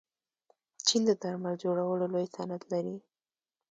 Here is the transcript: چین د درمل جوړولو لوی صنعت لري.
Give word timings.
چین 0.87 1.01
د 1.07 1.11
درمل 1.21 1.53
جوړولو 1.63 2.05
لوی 2.13 2.25
صنعت 2.35 2.63
لري. 2.73 2.95